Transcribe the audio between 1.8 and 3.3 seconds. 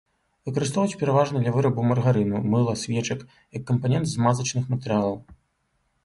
маргарыну, мыла, свечак,